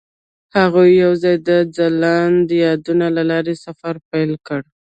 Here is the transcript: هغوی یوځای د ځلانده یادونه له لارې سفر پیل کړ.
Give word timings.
هغوی 0.57 0.89
یوځای 1.03 1.35
د 1.47 1.49
ځلانده 1.75 2.53
یادونه 2.65 3.05
له 3.17 3.23
لارې 3.31 3.53
سفر 3.65 3.95
پیل 4.09 4.31
کړ. 4.47 4.61